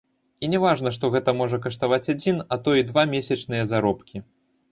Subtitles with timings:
[0.45, 4.15] І не важна, што гэта можа каштаваць адзін, а то і два месячныя заробкі.